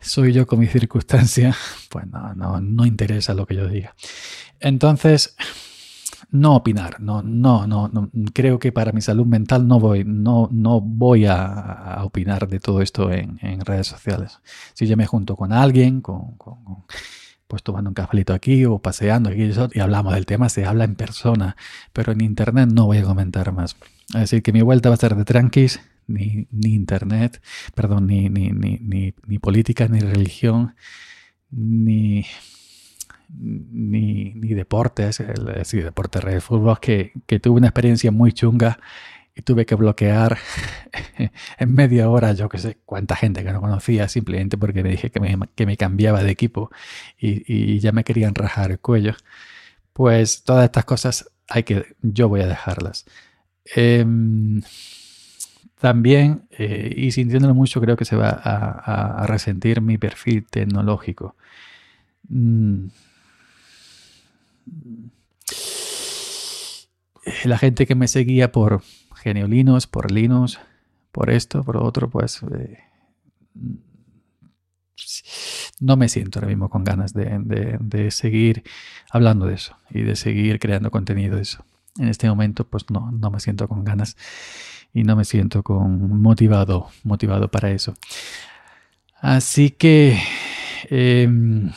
soy 0.00 0.32
yo 0.32 0.46
con 0.46 0.58
mi 0.58 0.66
circunstancia, 0.66 1.54
pues 1.88 2.06
no, 2.06 2.34
no, 2.34 2.60
no 2.60 2.86
interesa 2.86 3.34
lo 3.34 3.46
que 3.46 3.56
yo 3.56 3.68
diga. 3.68 3.94
Entonces, 4.60 5.34
no 6.32 6.56
opinar, 6.56 6.98
no, 6.98 7.22
no, 7.22 7.66
no, 7.66 7.88
no, 7.88 8.10
creo 8.32 8.58
que 8.58 8.72
para 8.72 8.92
mi 8.92 9.02
salud 9.02 9.26
mental 9.26 9.68
no 9.68 9.78
voy, 9.78 10.02
no, 10.04 10.48
no 10.50 10.80
voy 10.80 11.26
a, 11.26 11.98
opinar 12.04 12.48
de 12.48 12.58
todo 12.58 12.80
esto 12.80 13.12
en, 13.12 13.38
redes 13.60 13.86
sociales. 13.86 14.40
Si 14.72 14.86
yo 14.86 14.96
me 14.96 15.06
junto 15.06 15.36
con 15.36 15.52
alguien, 15.52 16.00
con, 16.00 16.36
pues 17.46 17.62
tomando 17.62 17.90
un 17.90 17.94
cafelito 17.94 18.32
aquí 18.32 18.64
o 18.64 18.78
paseando 18.78 19.28
aquí 19.28 19.50
y 19.74 19.80
hablamos 19.80 20.14
del 20.14 20.24
tema, 20.24 20.48
se 20.48 20.64
habla 20.64 20.84
en 20.84 20.94
persona, 20.94 21.54
pero 21.92 22.12
en 22.12 22.22
internet 22.22 22.70
no 22.72 22.86
voy 22.86 22.98
a 22.98 23.04
comentar 23.04 23.52
más. 23.52 23.76
Así 24.14 24.40
que 24.40 24.54
mi 24.54 24.62
vuelta 24.62 24.88
va 24.88 24.94
a 24.94 24.98
ser 24.98 25.14
de 25.14 25.26
tranquis, 25.26 25.80
ni, 26.06 26.48
ni 26.50 26.72
internet, 26.72 27.42
perdón, 27.74 28.06
ni, 28.06 28.30
ni, 28.30 28.50
ni, 28.52 29.14
ni 29.26 29.38
política, 29.38 29.86
ni 29.86 30.00
religión, 30.00 30.74
ni 31.50 32.24
ni, 33.38 34.34
ni 34.34 34.54
deportes, 34.54 35.20
el, 35.20 35.64
sí, 35.64 35.78
deporte 35.78 36.20
de 36.20 36.40
fútbol, 36.40 36.78
que, 36.80 37.12
que 37.26 37.40
tuve 37.40 37.58
una 37.58 37.68
experiencia 37.68 38.10
muy 38.10 38.32
chunga 38.32 38.78
y 39.34 39.42
tuve 39.42 39.64
que 39.64 39.74
bloquear 39.74 40.38
en 41.58 41.74
media 41.74 42.10
hora, 42.10 42.32
yo 42.32 42.48
que 42.48 42.58
sé, 42.58 42.78
cuánta 42.84 43.16
gente 43.16 43.42
que 43.42 43.52
no 43.52 43.60
conocía, 43.60 44.08
simplemente 44.08 44.58
porque 44.58 44.82
me 44.82 44.90
dije 44.90 45.10
que 45.10 45.20
me, 45.20 45.38
que 45.54 45.66
me 45.66 45.76
cambiaba 45.76 46.22
de 46.22 46.30
equipo 46.30 46.70
y, 47.18 47.42
y, 47.46 47.78
ya 47.80 47.92
me 47.92 48.04
querían 48.04 48.34
rajar 48.34 48.72
el 48.72 48.78
cuello. 48.78 49.14
Pues 49.92 50.44
todas 50.44 50.64
estas 50.64 50.84
cosas 50.84 51.30
hay 51.48 51.64
que, 51.64 51.96
yo 52.02 52.28
voy 52.28 52.40
a 52.42 52.46
dejarlas. 52.46 53.06
Em, 53.74 54.62
también, 55.80 56.44
eh, 56.50 56.94
y 56.96 57.12
sintiéndolo 57.12 57.54
mucho, 57.54 57.80
creo 57.80 57.96
que 57.96 58.04
se 58.04 58.16
va 58.16 58.28
a, 58.30 59.22
a, 59.22 59.26
resentir 59.26 59.80
mi 59.80 59.98
perfil 59.98 60.46
tecnológico. 60.48 61.36
Mm, 62.28 62.86
la 67.44 67.58
gente 67.58 67.86
que 67.86 67.94
me 67.94 68.08
seguía 68.08 68.52
por 68.52 68.82
Geniolinos, 69.16 69.86
por 69.86 70.10
Linux, 70.10 70.58
por 71.12 71.30
esto, 71.30 71.62
por 71.62 71.76
otro, 71.76 72.10
pues 72.10 72.42
eh, 72.42 72.78
no 75.80 75.96
me 75.96 76.08
siento 76.08 76.38
ahora 76.38 76.48
mismo 76.48 76.68
con 76.68 76.84
ganas 76.84 77.12
de, 77.12 78.10
seguir 78.10 78.64
hablando 79.10 79.46
de 79.46 79.54
eso 79.54 79.76
y 79.90 80.02
de 80.02 80.16
seguir 80.16 80.58
creando 80.58 80.90
contenido 80.90 81.36
de 81.36 81.42
eso. 81.42 81.64
En 81.98 82.08
este 82.08 82.28
momento, 82.28 82.66
pues 82.66 82.88
no, 82.90 83.10
no 83.12 83.30
me 83.30 83.40
siento 83.40 83.68
con 83.68 83.84
ganas 83.84 84.16
y 84.94 85.02
no 85.04 85.16
me 85.16 85.24
siento 85.24 85.62
con 85.62 86.20
motivado, 86.20 86.88
motivado 87.04 87.50
para 87.50 87.70
eso. 87.70 87.94
Así 89.20 89.70
que 89.70 90.18
em, 90.88 91.70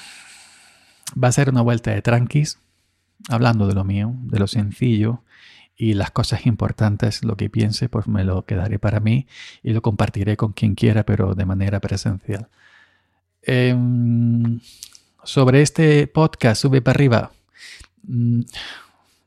va 1.21 1.27
a 1.27 1.31
ser 1.31 1.49
una 1.49 1.61
vuelta 1.61 1.91
de 1.91 2.01
tranquis 2.01 2.59
hablando 3.29 3.67
de 3.67 3.73
lo 3.73 3.83
mío, 3.83 4.13
de 4.23 4.39
lo 4.39 4.47
sencillo 4.47 5.21
y 5.77 5.93
las 5.93 6.11
cosas 6.11 6.45
importantes, 6.45 7.23
lo 7.23 7.35
que 7.35 7.49
piense, 7.49 7.89
pues 7.89 8.07
me 8.07 8.23
lo 8.23 8.45
quedaré 8.45 8.79
para 8.79 8.99
mí 8.99 9.27
y 9.61 9.73
lo 9.73 9.81
compartiré 9.81 10.37
con 10.37 10.53
quien 10.53 10.75
quiera, 10.75 11.05
pero 11.05 11.35
de 11.35 11.45
manera 11.45 11.79
presencial. 11.81 12.47
Em, 13.41 14.59
sobre 15.23 15.61
este 15.61 16.07
podcast, 16.07 16.61
sube 16.61 16.81
para 16.81 16.95
arriba. 16.95 17.31
Mm, 18.03 18.41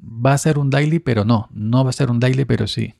va 0.01 0.33
a 0.33 0.39
ser 0.39 0.59
un 0.59 0.71
daily, 0.71 1.01
pero 1.01 1.25
no. 1.25 1.49
No 1.53 1.85
va 1.85 1.91
a 1.91 1.93
ser 1.93 2.11
un 2.11 2.21
daily, 2.21 2.45
pero 2.45 2.67
sí. 2.67 2.95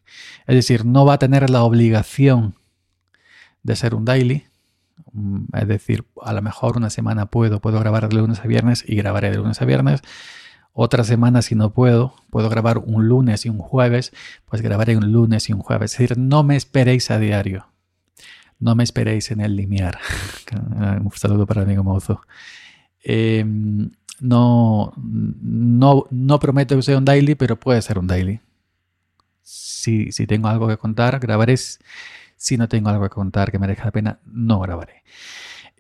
Es 0.47 0.55
decir, 0.55 0.85
no 0.85 1.07
va 1.07 1.15
a 1.15 1.19
tener 1.19 1.49
la 1.49 1.63
obligación 1.63 2.55
de 3.63 3.77
ser 3.77 3.95
un 3.95 4.05
daily. 4.05 4.45
Mm, 5.13 5.45
es 5.55 5.69
decir, 5.69 6.05
a 6.23 6.33
lo 6.33 6.43
mejor 6.43 6.77
una 6.77 6.91
semana 6.91 7.27
puedo, 7.27 7.61
puedo 7.61 7.81
grabar 7.81 8.09
de 8.09 8.17
lunes 8.17 8.41
a 8.41 8.47
viernes 8.47 8.85
y 8.87 8.97
grabaré 8.97 9.31
de 9.31 9.39
lunes 9.39 9.61
a 9.63 9.65
viernes 9.65 10.03
otra 10.81 11.03
semana 11.03 11.43
si 11.43 11.57
no 11.57 11.73
puedo, 11.73 12.15
puedo 12.31 12.49
grabar 12.49 12.79
un 12.79 13.09
lunes 13.09 13.45
y 13.45 13.49
un 13.49 13.59
jueves, 13.59 14.13
pues 14.49 14.63
grabaré 14.63 14.97
un 14.97 15.11
lunes 15.11 15.49
y 15.49 15.53
un 15.53 15.59
jueves. 15.59 15.93
Es 15.95 15.99
decir, 15.99 16.17
no 16.17 16.45
me 16.45 16.55
esperéis 16.55 17.11
a 17.11 17.19
diario. 17.19 17.67
No 18.61 18.77
me 18.77 18.85
esperéis 18.85 19.33
en 19.33 19.41
el 19.41 19.57
limiar. 19.57 19.99
un 21.03 21.11
saludo 21.17 21.47
para 21.47 21.63
mi 21.63 21.73
amigo 21.73 21.83
Mozo. 21.83 22.21
Em, 23.03 23.91
no, 24.21 24.93
no, 24.97 26.05
no 26.13 26.39
prometo 26.39 26.77
que 26.77 26.83
sea 26.83 26.99
un 26.99 27.05
daily, 27.05 27.35
pero 27.35 27.59
puede 27.59 27.83
ser 27.83 27.99
un 27.99 28.07
daily. 28.07 28.41
Si, 29.43 30.13
si 30.13 30.29
tengo 30.29 30.47
algo 30.47 30.69
que 30.69 30.77
contar, 30.77 31.19
grabaré. 31.19 31.57
Si 31.57 32.57
no 32.57 32.69
tengo 32.69 32.91
algo 32.91 33.03
que 33.03 33.11
contar 33.17 33.51
que 33.51 33.59
merezca 33.59 33.87
la 33.87 33.91
pena, 33.91 34.21
no 34.27 34.61
grabaré. 34.61 35.03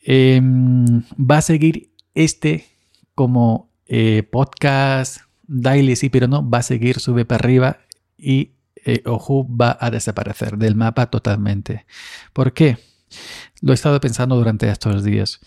Em, 0.02 1.04
va 1.16 1.36
a 1.36 1.42
seguir 1.42 1.92
este 2.14 2.66
como 3.14 3.67
eh, 3.88 4.22
podcast 4.22 5.22
Daily 5.46 5.96
sí, 5.96 6.10
pero 6.10 6.28
no, 6.28 6.48
va 6.48 6.58
a 6.58 6.62
seguir, 6.62 7.00
sube 7.00 7.24
para 7.24 7.42
arriba 7.42 7.78
y 8.18 8.52
eh, 8.84 9.02
Oju 9.06 9.48
va 9.56 9.78
a 9.80 9.90
desaparecer 9.90 10.58
del 10.58 10.76
mapa 10.76 11.06
totalmente. 11.06 11.86
¿Por 12.34 12.52
qué? 12.52 12.78
Lo 13.62 13.72
he 13.72 13.74
estado 13.74 13.98
pensando 14.00 14.36
durante 14.36 14.68
estos 14.68 15.02
días. 15.02 15.40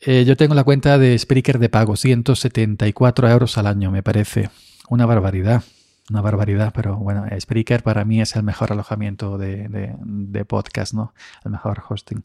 Eh, 0.00 0.24
yo 0.24 0.36
tengo 0.36 0.54
la 0.54 0.64
cuenta 0.64 0.98
de 0.98 1.16
Spreaker 1.16 1.58
de 1.58 1.68
pago, 1.68 1.96
174 1.96 3.28
euros 3.28 3.58
al 3.58 3.66
año, 3.66 3.90
me 3.90 4.02
parece. 4.02 4.48
Una 4.88 5.06
barbaridad, 5.06 5.62
una 6.10 6.22
barbaridad, 6.22 6.72
pero 6.74 6.96
bueno, 6.96 7.26
Spreaker 7.38 7.82
para 7.82 8.04
mí 8.04 8.20
es 8.20 8.34
el 8.36 8.42
mejor 8.42 8.72
alojamiento 8.72 9.36
de, 9.36 9.68
de 9.68 10.44
podcast, 10.46 10.94
¿no? 10.94 11.14
El 11.44 11.52
mejor 11.52 11.82
hosting. 11.88 12.24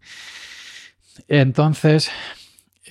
Entonces, 1.28 2.10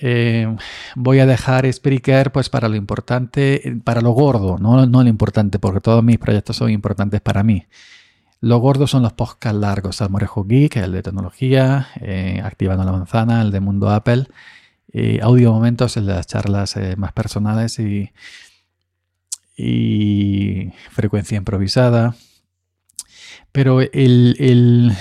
eh, 0.01 0.55
voy 0.95 1.19
a 1.19 1.25
dejar 1.25 1.71
Spreaker 1.71 2.31
pues 2.31 2.49
para 2.49 2.69
lo 2.69 2.75
importante, 2.75 3.79
para 3.83 4.01
lo 4.01 4.11
gordo, 4.11 4.57
no, 4.57 4.85
no 4.85 5.03
lo 5.03 5.09
importante, 5.09 5.59
porque 5.59 5.81
todos 5.81 6.03
mis 6.03 6.17
proyectos 6.17 6.55
son 6.55 6.69
importantes 6.69 7.21
para 7.21 7.43
mí. 7.43 7.65
Lo 8.39 8.59
gordo 8.59 8.85
son 8.85 9.01
los 9.01 9.13
podcasts 9.13 9.59
largos, 9.59 9.95
Salmorejo 9.97 10.45
Geek, 10.45 10.77
el 10.77 10.91
de 10.91 11.01
tecnología, 11.01 11.87
eh, 12.01 12.41
Activando 12.43 12.83
la 12.83 12.91
Manzana, 12.91 13.41
el 13.41 13.51
de 13.51 13.59
Mundo 13.59 13.89
Apple, 13.89 14.27
eh, 14.93 15.19
Audio 15.23 15.51
Momentos, 15.51 15.97
el 15.97 16.05
de 16.05 16.13
las 16.13 16.27
charlas 16.27 16.75
más 16.97 17.13
personales 17.13 17.79
y, 17.79 18.11
y 19.57 20.71
Frecuencia 20.91 21.37
Improvisada. 21.37 22.15
Pero 23.51 23.81
el, 23.81 24.35
el, 24.37 24.93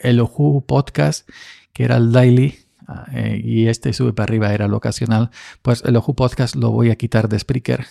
el 0.00 0.20
Oju 0.20 0.64
Podcast, 0.64 1.28
que 1.74 1.84
era 1.84 1.98
el 1.98 2.10
Daily, 2.10 2.58
eh, 3.12 3.40
y 3.42 3.68
este 3.68 3.92
sube 3.92 4.12
para 4.12 4.24
arriba 4.24 4.52
era 4.52 4.68
lo 4.68 4.76
ocasional, 4.76 5.30
pues 5.62 5.82
el 5.84 5.96
Ojo 5.96 6.14
Podcast 6.14 6.56
lo 6.56 6.70
voy 6.70 6.90
a 6.90 6.96
quitar 6.96 7.28
de 7.28 7.38
Spreaker. 7.38 7.86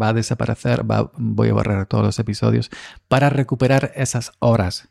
Va 0.00 0.08
a 0.08 0.12
desaparecer, 0.12 0.84
voy 1.16 1.48
a 1.48 1.52
borrar 1.54 1.86
todos 1.86 2.04
los 2.04 2.18
episodios 2.18 2.70
para 3.08 3.30
recuperar 3.30 3.92
esas 3.96 4.32
horas. 4.40 4.88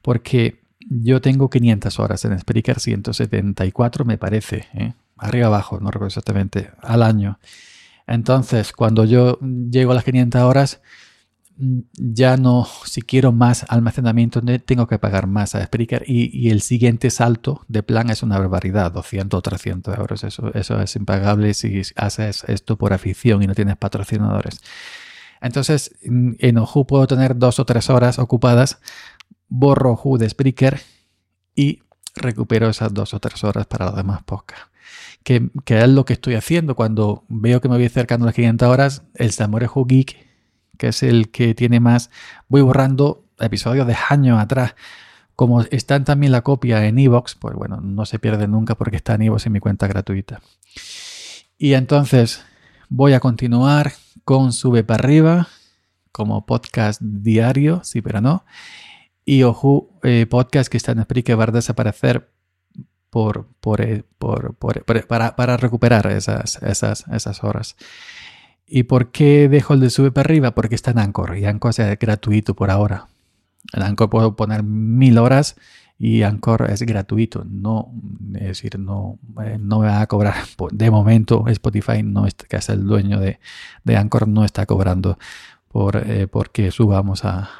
Porque 0.00 0.62
yo 0.80 1.20
tengo 1.20 1.50
500 1.50 1.98
horas 1.98 2.24
en 2.24 2.38
Spreaker, 2.38 2.80
174 2.80 4.04
me 4.06 4.16
parece, 4.16 4.66
¿eh? 4.72 4.94
arriba 5.18 5.48
abajo, 5.48 5.80
no 5.80 5.90
recuerdo 5.90 6.08
exactamente, 6.08 6.70
al 6.80 7.02
año. 7.02 7.38
Entonces, 8.06 8.72
cuando 8.72 9.04
yo 9.04 9.38
llego 9.40 9.92
a 9.92 9.96
las 9.96 10.04
500 10.04 10.40
horas, 10.42 10.80
ya 11.58 12.36
no, 12.36 12.68
si 12.84 13.02
quiero 13.02 13.32
más 13.32 13.66
almacenamiento, 13.68 14.40
tengo 14.64 14.86
que 14.86 14.98
pagar 14.98 15.26
más 15.26 15.56
a 15.56 15.64
Spreaker 15.64 16.04
y, 16.06 16.50
el 16.50 16.62
siguiente 16.62 17.10
salto 17.10 17.64
de 17.66 17.82
plan 17.82 18.10
es 18.10 18.22
una 18.22 18.38
barbaridad, 18.38 18.92
200 18.92 19.36
o 19.36 19.42
300 19.42 19.98
euros. 19.98 20.22
Eso, 20.22 20.54
eso 20.54 20.80
es 20.80 20.94
impagable 20.94 21.52
si 21.54 21.82
haces 21.96 22.44
esto 22.44 22.78
por 22.78 22.92
afición 22.92 23.42
y 23.42 23.48
no 23.48 23.54
tienes 23.54 23.76
patrocinadores. 23.76 24.60
Entonces, 25.40 25.96
en 26.02 26.58
Oju 26.58 26.86
puedo 26.86 27.06
tener 27.06 27.36
dos 27.36 27.58
o 27.58 27.64
tres 27.64 27.90
horas 27.90 28.18
ocupadas, 28.20 28.80
borro 29.48 29.92
Oju 29.92 30.16
de 30.16 30.30
Spreaker 30.30 30.80
y 31.56 31.80
recupero 32.14 32.68
esas 32.68 32.94
dos 32.94 33.14
o 33.14 33.20
tres 33.20 33.42
horas 33.42 33.66
para 33.66 33.86
los 33.86 33.96
demás 33.96 34.22
podcasts. 34.22 34.68
Que, 35.24 35.50
que, 35.64 35.80
es 35.80 35.88
lo 35.88 36.04
que 36.04 36.12
estoy 36.12 36.36
haciendo 36.36 36.76
cuando 36.76 37.24
veo 37.28 37.60
que 37.60 37.68
me 37.68 37.76
voy 37.76 37.86
acercando 37.86 38.24
a 38.24 38.28
las 38.28 38.34
500 38.36 38.68
horas, 38.68 39.02
el 39.14 39.32
Samorejo 39.32 39.84
Geek 39.84 40.27
que 40.78 40.88
es 40.88 41.02
el 41.02 41.30
que 41.30 41.54
tiene 41.54 41.80
más. 41.80 42.10
Voy 42.48 42.62
borrando 42.62 43.24
episodios 43.38 43.86
de 43.86 43.96
años 44.08 44.40
atrás. 44.40 44.74
Como 45.36 45.62
está 45.62 46.02
también 46.02 46.32
la 46.32 46.42
copia 46.42 46.86
en 46.86 46.98
iVoox, 46.98 47.34
pues 47.36 47.54
bueno, 47.54 47.80
no 47.80 48.06
se 48.06 48.18
pierde 48.18 48.48
nunca 48.48 48.74
porque 48.74 48.96
está 48.96 49.14
en 49.14 49.22
iVoox 49.22 49.46
en 49.46 49.52
mi 49.52 49.60
cuenta 49.60 49.86
gratuita. 49.86 50.40
Y 51.58 51.74
entonces 51.74 52.42
voy 52.88 53.12
a 53.12 53.20
continuar 53.20 53.92
con 54.24 54.52
Sube 54.52 54.82
para 54.84 55.04
arriba 55.04 55.48
como 56.12 56.46
podcast 56.46 57.00
diario, 57.00 57.82
sí, 57.84 58.02
pero 58.02 58.20
no. 58.20 58.44
Y 59.24 59.42
Ojo 59.42 59.90
eh, 60.02 60.26
Podcast 60.28 60.70
que 60.70 60.76
está 60.76 60.92
en 60.92 61.02
Spreaker 61.02 61.38
va 61.38 61.44
a 61.44 61.48
desaparecer 61.48 62.30
por, 63.10 63.46
por, 63.60 63.80
eh, 63.80 64.04
por, 64.18 64.56
para, 65.06 65.36
para, 65.36 65.56
recuperar 65.56 66.06
esas, 66.08 66.62
esas, 66.62 67.04
esas 67.08 67.44
horas. 67.44 67.76
¿Y 68.68 68.84
por 68.84 69.10
qué 69.10 69.48
dejo 69.48 69.74
el 69.74 69.80
de 69.80 69.90
Sube 69.90 70.12
para 70.12 70.26
arriba? 70.26 70.54
Porque 70.54 70.74
está 70.74 70.90
en 70.90 70.98
Anchor 70.98 71.38
y 71.38 71.46
Anchor 71.46 71.72
es 71.76 71.98
gratuito 71.98 72.54
por 72.54 72.70
ahora. 72.70 73.08
En 73.72 73.82
Anchor 73.82 74.10
puedo 74.10 74.36
poner 74.36 74.62
mil 74.62 75.18
horas 75.18 75.56
y 75.98 76.22
Anchor 76.22 76.70
es 76.70 76.82
gratuito. 76.82 77.44
No, 77.48 77.90
es 78.34 78.48
decir, 78.48 78.78
no, 78.78 79.18
eh, 79.42 79.58
no 79.58 79.80
me 79.80 79.86
va 79.86 80.02
a 80.02 80.06
cobrar. 80.06 80.34
De 80.72 80.90
momento, 80.90 81.44
Spotify, 81.48 82.02
no 82.02 82.26
es, 82.26 82.34
que 82.34 82.56
es 82.56 82.68
el 82.68 82.86
dueño 82.86 83.18
de, 83.18 83.40
de 83.84 83.96
Anchor, 83.96 84.28
no 84.28 84.44
está 84.44 84.66
cobrando 84.66 85.18
por 85.68 85.96
eh, 85.96 86.28
porque 86.28 86.70
subamos 86.70 87.24
a, 87.24 87.50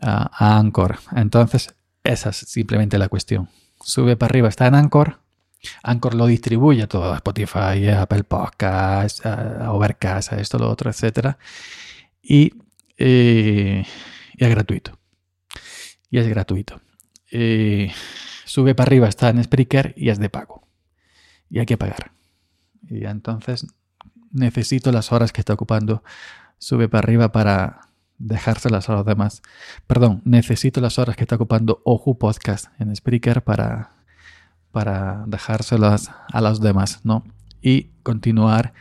a, 0.00 0.58
Anchor. 0.58 0.98
Entonces, 1.14 1.74
esa 2.04 2.30
es 2.30 2.36
simplemente 2.36 2.98
la 2.98 3.08
cuestión. 3.08 3.48
Sube 3.80 4.16
para 4.16 4.30
arriba, 4.30 4.48
está 4.48 4.66
en 4.66 4.74
Anchor. 4.74 5.18
Anchor 5.82 6.14
lo 6.14 6.26
distribuye 6.26 6.86
todo, 6.86 7.14
Spotify, 7.14 7.88
Apple 7.88 8.24
Podcasts, 8.24 9.22
Overcast, 9.24 10.32
esto, 10.34 10.58
lo 10.58 10.70
otro, 10.70 10.90
etc. 10.90 11.36
Y, 12.22 12.52
eh, 12.96 13.84
y 14.36 14.44
es 14.44 14.50
gratuito 14.50 14.98
y 16.10 16.18
es 16.18 16.28
gratuito. 16.28 16.80
Eh, 17.30 17.92
sube 18.44 18.74
para 18.74 18.88
arriba, 18.88 19.08
está 19.08 19.28
en 19.28 19.42
Spreaker 19.42 19.94
y 19.96 20.10
es 20.10 20.18
de 20.18 20.30
pago. 20.30 20.66
Y 21.50 21.58
hay 21.58 21.66
que 21.66 21.76
pagar. 21.76 22.12
Y 22.88 23.04
entonces 23.04 23.66
necesito 24.30 24.92
las 24.92 25.12
horas 25.12 25.32
que 25.32 25.40
está 25.40 25.54
ocupando 25.54 26.02
Sube 26.60 26.88
para 26.88 27.04
arriba 27.04 27.30
para 27.30 27.82
dejárselas 28.18 28.88
a 28.88 28.94
los 28.94 29.06
demás. 29.06 29.42
Perdón, 29.86 30.22
necesito 30.24 30.80
las 30.80 30.98
horas 30.98 31.14
que 31.14 31.22
está 31.22 31.36
ocupando 31.36 31.80
Oju 31.84 32.18
Podcast 32.18 32.66
en 32.80 32.94
Spreaker 32.96 33.44
para, 33.44 33.92
para 34.72 35.24
dejárselas 35.26 36.10
a 36.32 36.40
los 36.40 36.60
demás, 36.60 37.00
¿no? 37.04 37.24
Y 37.60 37.90
continuar 38.02 38.72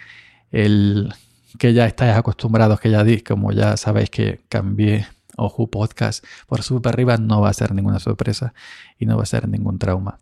el 0.51 1.13
que 1.57 1.73
ya 1.73 1.85
estáis 1.85 2.15
acostumbrados, 2.15 2.79
que 2.79 2.91
ya 2.91 3.03
di, 3.03 3.21
como 3.21 3.51
ya 3.51 3.77
sabéis 3.77 4.09
que 4.09 4.41
cambié 4.49 5.07
Oju 5.37 5.69
Podcast 5.69 6.25
por 6.47 6.63
super 6.63 6.93
arriba 6.93 7.17
no 7.17 7.41
va 7.41 7.49
a 7.49 7.53
ser 7.53 7.73
ninguna 7.73 7.99
sorpresa 7.99 8.53
y 8.97 9.05
no 9.05 9.17
va 9.17 9.23
a 9.23 9.27
ser 9.27 9.47
ningún 9.47 9.79
trauma. 9.79 10.19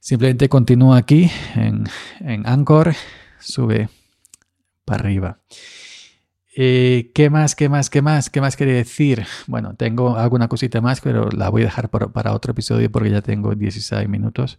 Simplemente 0.00 0.48
continúa 0.48 0.96
aquí 0.96 1.30
en, 1.54 1.84
en 2.20 2.46
Anchor, 2.46 2.94
sube 3.38 3.90
para 4.84 5.04
arriba. 5.04 5.38
Eh, 6.56 7.12
¿Qué 7.14 7.30
más, 7.30 7.54
qué 7.54 7.68
más, 7.68 7.90
qué 7.90 8.02
más, 8.02 8.30
qué 8.30 8.40
más 8.40 8.56
quería 8.56 8.74
decir? 8.74 9.26
Bueno, 9.46 9.74
tengo 9.76 10.16
alguna 10.16 10.48
cosita 10.48 10.80
más, 10.80 11.00
pero 11.00 11.30
la 11.30 11.48
voy 11.48 11.62
a 11.62 11.66
dejar 11.66 11.90
para 11.90 12.34
otro 12.34 12.52
episodio 12.52 12.90
porque 12.90 13.10
ya 13.10 13.22
tengo 13.22 13.54
16 13.54 14.08
minutos. 14.08 14.58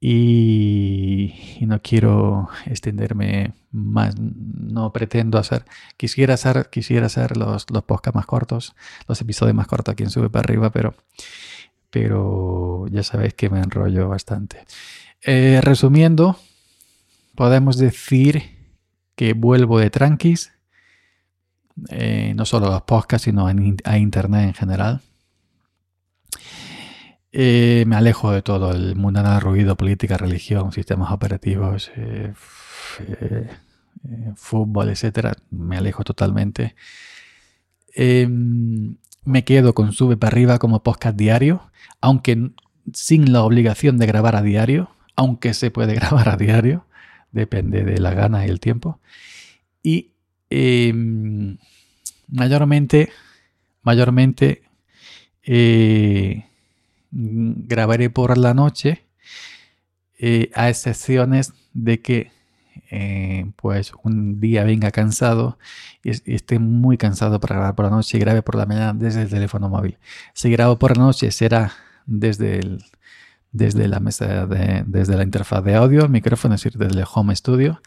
Y, 0.00 1.34
no 1.62 1.82
quiero 1.82 2.48
extenderme 2.66 3.54
más, 3.72 4.14
no 4.18 4.92
pretendo 4.92 5.38
hacer, 5.38 5.64
quisiera 5.96 6.34
hacer, 6.34 6.70
quisiera 6.70 7.06
hacer 7.06 7.36
los, 7.36 7.68
los 7.70 7.82
podcasts 7.82 8.14
más 8.14 8.26
cortos, 8.26 8.76
los 9.08 9.20
episodios 9.20 9.56
más 9.56 9.66
cortos 9.66 9.92
aquí 9.92 10.04
en 10.04 10.10
Sube 10.10 10.30
para 10.30 10.44
arriba, 10.44 10.70
pero, 10.70 10.94
pero 11.90 12.86
ya 12.90 13.02
sabéis 13.02 13.34
que 13.34 13.50
me 13.50 13.58
enrollo 13.58 14.08
bastante. 14.08 14.64
Eh, 15.22 15.60
resumiendo, 15.62 16.38
podemos 17.34 17.76
decir 17.76 18.56
que 19.16 19.32
vuelvo 19.32 19.80
de 19.80 19.90
tranquis, 19.90 20.52
eh, 21.88 22.32
no 22.36 22.44
solo 22.44 22.66
a 22.66 22.70
los 22.70 22.82
podcasts, 22.82 23.24
sino 23.24 23.46
a 23.46 23.98
Internet 23.98 24.48
en 24.48 24.54
general. 24.54 25.00
Eh, 27.32 27.84
me 27.86 27.96
alejo 27.96 28.32
de 28.32 28.42
todo 28.42 28.72
el 28.72 28.96
mundo 28.96 29.22
de 29.22 29.40
ruido, 29.40 29.76
política, 29.76 30.16
religión, 30.16 30.72
sistemas 30.72 31.12
operativos, 31.12 31.90
eh, 31.96 32.32
fútbol, 34.36 34.88
etcétera. 34.88 35.36
Me 35.50 35.76
alejo 35.76 36.04
totalmente. 36.04 36.74
Em, 37.94 38.96
me 39.24 39.44
quedo 39.44 39.74
con 39.74 39.92
Sube 39.92 40.16
para 40.16 40.32
arriba 40.32 40.58
como 40.58 40.82
podcast 40.82 41.16
diario, 41.16 41.70
aunque 42.00 42.50
sin 42.92 43.32
la 43.32 43.42
obligación 43.42 43.98
de 43.98 44.06
grabar 44.06 44.36
a 44.36 44.42
diario, 44.42 44.90
aunque 45.16 45.52
se 45.54 45.70
puede 45.70 45.94
grabar 46.00 46.28
a 46.30 46.36
diario, 46.36 46.86
depende 47.32 47.84
de 47.84 47.98
la 47.98 48.14
gana 48.14 48.46
y 48.46 48.50
el 48.50 48.60
tiempo. 48.60 49.00
Y 49.82 50.12
em, 50.50 51.58
mayormente, 52.28 53.10
mayormente 53.82 54.62
grabaré 57.10 58.10
por 58.10 58.36
la 58.36 58.54
noche, 58.54 59.04
eh, 60.18 60.50
a 60.54 60.68
excepciones 60.68 61.52
de 61.72 62.02
que 62.02 62.32
eh, 62.90 63.50
pues 63.56 63.92
un 64.02 64.40
día 64.40 64.64
venga 64.64 64.90
cansado 64.90 65.58
y, 66.02 66.10
esté 66.32 66.58
muy 66.58 66.96
cansado 66.96 67.40
para 67.40 67.56
grabar 67.56 67.74
por 67.74 67.84
la 67.86 67.90
noche 67.90 68.16
y 68.16 68.20
grabe 68.20 68.42
por 68.42 68.54
la 68.54 68.66
mañana 68.66 68.94
desde 68.94 69.22
el 69.22 69.28
teléfono 69.30 69.68
móvil. 69.68 69.98
Si 70.34 70.50
grabo 70.50 70.78
por 70.78 70.96
la 70.96 71.04
noche 71.04 71.30
será 71.30 71.72
desde 72.06 72.58
el 72.58 72.84
desde 73.50 73.88
la 73.88 73.98
mesa 74.00 74.46
de, 74.46 74.84
desde 74.86 75.16
la 75.16 75.22
interfaz 75.22 75.64
de 75.64 75.74
audio, 75.74 76.02
el 76.02 76.10
micrófono, 76.10 76.54
es 76.54 76.62
decir, 76.62 76.78
desde 76.78 77.00
el 77.00 77.06
home 77.12 77.34
studio, 77.34 77.80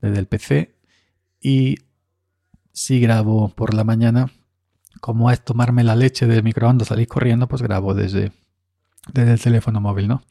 desde 0.00 0.18
el 0.18 0.26
PC. 0.26 0.74
Y 1.40 1.78
si 2.76 3.00
grabo 3.00 3.48
por 3.48 3.72
la 3.72 3.84
mañana, 3.84 4.30
como 5.00 5.30
es 5.30 5.42
tomarme 5.42 5.82
la 5.82 5.96
leche 5.96 6.26
del 6.26 6.42
microondas, 6.42 6.88
salir 6.88 7.08
corriendo, 7.08 7.48
pues 7.48 7.62
grabo 7.62 7.94
desde, 7.94 8.32
desde 9.14 9.32
el 9.32 9.40
teléfono 9.40 9.80
móvil, 9.80 10.08
¿no? 10.08 10.22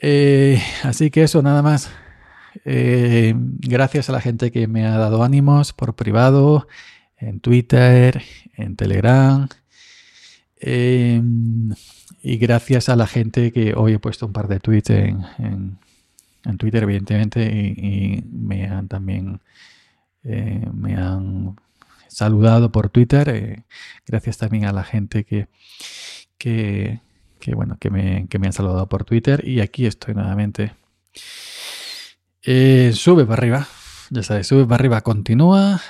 Eh, 0.00 0.62
así 0.84 1.10
que 1.10 1.24
eso, 1.24 1.42
nada 1.42 1.60
más. 1.60 1.90
Eh, 2.64 3.34
gracias 3.36 4.08
a 4.08 4.12
la 4.12 4.20
gente 4.20 4.52
que 4.52 4.68
me 4.68 4.86
ha 4.86 4.96
dado 4.96 5.24
ánimos 5.24 5.72
por 5.72 5.96
privado, 5.96 6.68
en 7.16 7.40
Twitter, 7.40 8.22
en 8.56 8.76
Telegram. 8.76 9.48
Eh, 10.60 11.20
y 12.22 12.36
gracias 12.36 12.88
a 12.88 12.94
la 12.94 13.08
gente 13.08 13.50
que 13.50 13.74
hoy 13.74 13.94
he 13.94 13.98
puesto 13.98 14.26
un 14.26 14.32
par 14.32 14.46
de 14.46 14.60
tweets 14.60 14.90
en, 14.90 15.78
Twitter, 16.58 16.84
evidentemente, 16.84 17.44
y, 17.44 18.22
me 18.30 18.68
han 18.68 18.86
también 18.86 19.40
me 20.24 20.96
han 20.96 21.56
saludado 22.08 22.70
por 22.70 22.88
Twitter. 22.90 23.64
gracias 24.06 24.38
también 24.38 24.64
a 24.64 24.72
la 24.72 24.84
gente 24.84 25.24
que, 25.24 25.48
que, 26.38 27.00
que 27.40 27.54
bueno, 27.54 27.76
que 27.78 27.90
me, 27.90 28.28
han 28.32 28.52
saludado 28.52 28.88
por 28.88 29.04
Twitter 29.04 29.46
y 29.46 29.60
aquí 29.60 29.86
estoy 29.86 30.14
nuevamente. 30.14 30.74
Eh, 32.42 32.92
sube 32.94 33.24
para 33.24 33.40
arriba, 33.40 33.68
ya 34.10 34.22
sabes, 34.22 34.46
sube 34.46 34.64
para 34.64 34.76
arriba, 34.76 35.00
continúa. 35.00 35.80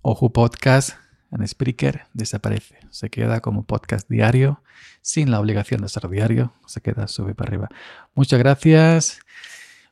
Ojo 0.00 0.32
Podcast 0.32 0.96
en 1.30 1.46
Spreaker 1.46 2.02
desaparece, 2.12 2.76
se 2.90 3.08
queda 3.08 3.40
como 3.40 3.64
podcast 3.64 4.08
diario, 4.08 4.60
sin 5.00 5.30
la 5.30 5.40
obligación 5.40 5.80
de 5.80 5.88
ser 5.88 6.08
diario, 6.08 6.52
se 6.66 6.80
queda 6.80 7.08
sube 7.08 7.34
para 7.34 7.48
arriba. 7.48 7.68
Muchas 8.14 8.38
gracias 8.38 9.20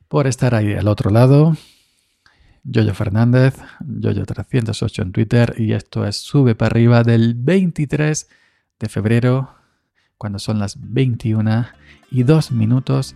por 0.07 0.27
estar 0.27 0.53
ahí 0.53 0.73
al 0.73 0.87
otro 0.87 1.09
lado. 1.09 1.55
Yoyo 2.63 2.93
Fernández, 2.93 3.55
Yoyo308 3.79 5.01
en 5.01 5.11
Twitter 5.11 5.55
y 5.57 5.73
esto 5.73 6.05
es 6.05 6.17
Sube 6.17 6.53
para 6.55 6.71
arriba 6.71 7.03
del 7.03 7.33
23 7.35 8.29
de 8.79 8.89
febrero 8.89 9.55
cuando 10.17 10.39
son 10.39 10.59
las 10.59 10.77
21 10.79 11.67
y 12.11 12.23
2 12.23 12.51
minutos. 12.51 13.15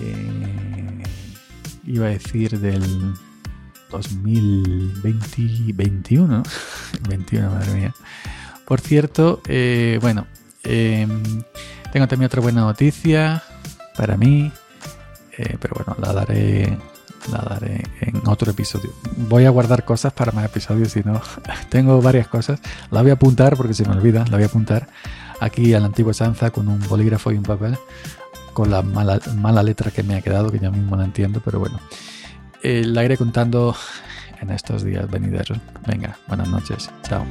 Eh, 0.00 1.02
iba 1.84 2.06
a 2.06 2.10
decir 2.10 2.58
del 2.58 3.14
2021. 3.90 6.42
21, 7.08 7.50
madre 7.50 7.74
mía. 7.74 7.94
Por 8.66 8.80
cierto, 8.80 9.42
eh, 9.48 9.98
bueno, 10.00 10.26
em, 10.64 11.22
tengo 11.92 12.08
también 12.08 12.26
otra 12.26 12.40
buena 12.40 12.62
noticia 12.62 13.42
para 13.96 14.16
mí, 14.16 14.50
eh, 15.36 15.58
pero 15.60 15.74
bueno, 15.76 15.94
la 16.00 16.14
daré, 16.14 16.78
la 17.30 17.38
daré 17.38 17.82
en 18.00 18.22
otro 18.26 18.50
episodio. 18.50 18.90
Voy 19.16 19.44
a 19.44 19.50
guardar 19.50 19.84
cosas 19.84 20.12
para 20.12 20.32
más 20.32 20.44
episodios, 20.44 20.92
si 20.92 21.00
no, 21.00 21.20
tengo 21.68 22.00
varias 22.00 22.28
cosas. 22.28 22.60
La 22.90 23.02
voy 23.02 23.10
a 23.10 23.14
apuntar 23.14 23.56
porque 23.56 23.74
se 23.74 23.84
me 23.84 23.94
olvida, 23.94 24.24
la 24.30 24.36
voy 24.36 24.44
a 24.44 24.46
apuntar 24.46 24.88
aquí 25.40 25.74
a 25.74 25.80
la 25.80 25.86
antigua 25.86 26.14
Sanza 26.14 26.50
con 26.50 26.68
un 26.68 26.80
bolígrafo 26.88 27.32
y 27.32 27.36
un 27.36 27.42
papel, 27.42 27.76
con 28.52 28.70
la 28.70 28.82
mala, 28.82 29.20
mala 29.36 29.62
letra 29.62 29.90
que 29.90 30.02
me 30.02 30.16
ha 30.16 30.20
quedado, 30.20 30.50
que 30.50 30.58
ya 30.58 30.70
mismo 30.70 30.96
no 30.96 31.02
entiendo, 31.02 31.40
pero 31.44 31.58
bueno. 31.58 31.80
la 32.62 33.04
iré 33.04 33.16
contando 33.16 33.74
en 34.40 34.50
estos 34.50 34.84
días 34.84 35.10
venideros. 35.10 35.58
Venga, 35.86 36.16
buenas 36.28 36.48
noches. 36.48 36.90
Chao. 37.02 37.24